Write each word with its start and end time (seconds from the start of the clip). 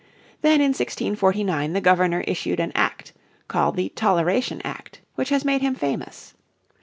Then 0.41 0.61
in 0.61 0.69
1649 0.69 1.73
the 1.73 1.79
Governor 1.79 2.21
issued 2.21 2.59
an 2.59 2.71
Act 2.73 3.13
called 3.47 3.75
the 3.75 3.89
Toleration 3.89 4.59
Act, 4.63 4.99
which 5.13 5.29
has 5.29 5.45
made 5.45 5.61
him 5.61 5.75
famous. 5.75 6.33